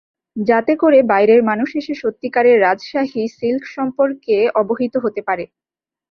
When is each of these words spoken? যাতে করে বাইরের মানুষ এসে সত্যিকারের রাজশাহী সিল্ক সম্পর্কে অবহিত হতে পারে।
যাতে 0.35 0.73
করে 0.75 0.99
বাইরের 1.03 1.41
মানুষ 1.43 1.69
এসে 1.75 1.93
সত্যিকারের 2.01 2.57
রাজশাহী 2.61 3.23
সিল্ক 3.37 3.63
সম্পর্কে 3.75 4.37
অবহিত 4.61 4.93
হতে 5.03 5.21
পারে। 5.27 5.43